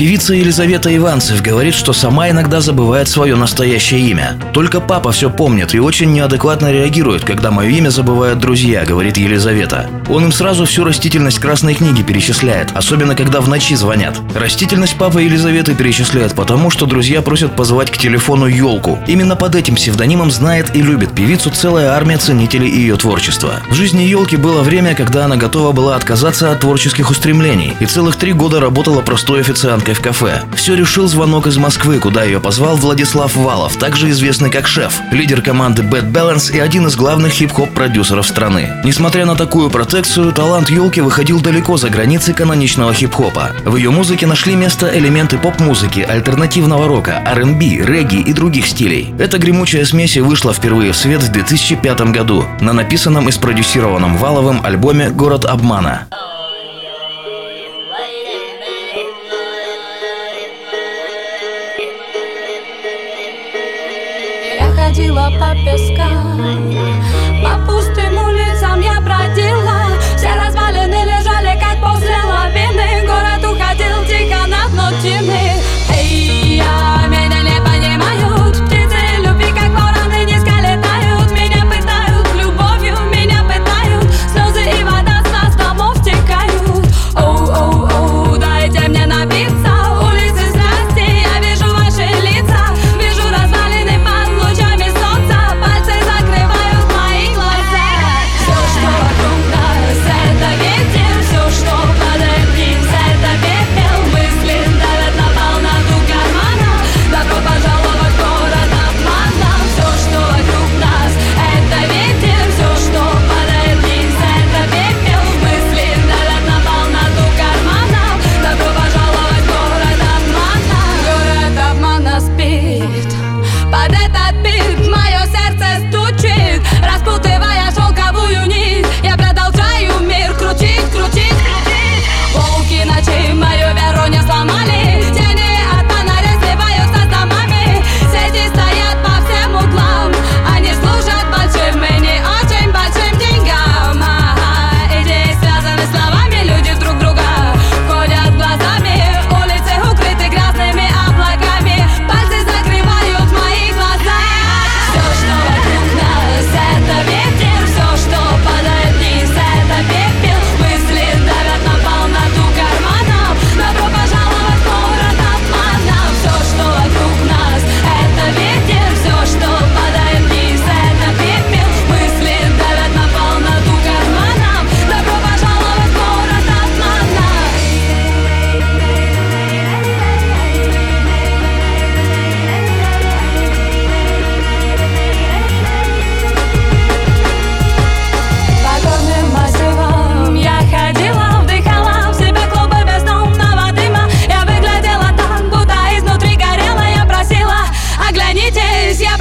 [0.00, 4.34] Певица Елизавета Иванцев говорит, что сама иногда забывает свое настоящее имя.
[4.54, 9.90] Только папа все помнит и очень неадекватно реагирует, когда мое имя забывают друзья, говорит Елизавета.
[10.08, 14.16] Он им сразу всю растительность красной книги перечисляет, особенно когда в ночи звонят.
[14.34, 18.98] Растительность папа Елизаветы перечисляет потому, что друзья просят позвать к телефону елку.
[19.06, 23.60] Именно под этим псевдонимом знает и любит певицу целая армия ценителей ее творчества.
[23.68, 28.16] В жизни елки было время, когда она готова была отказаться от творческих устремлений и целых
[28.16, 30.42] три года работала простой официанткой в кафе.
[30.54, 35.42] Все решил звонок из Москвы, куда ее позвал Владислав Валов, также известный как шеф, лидер
[35.42, 38.70] команды Bad Balance и один из главных хип-хоп продюсеров страны.
[38.84, 43.50] Несмотря на такую протекцию, талант елки выходил далеко за границы каноничного хип-хопа.
[43.64, 49.14] В ее музыке нашли место элементы поп-музыки, альтернативного рока, R&B, регги и других стилей.
[49.18, 54.64] Эта гремучая смесь вышла впервые в свет в 2005 году на написанном и спродюсированном Валовым
[54.64, 56.06] альбоме «Город обмана».
[64.92, 66.10] de lá pra pescar.
[67.42, 67.86] Lá pros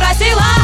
[0.10, 0.59] I see lá.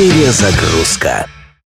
[0.00, 1.26] Перезагрузка.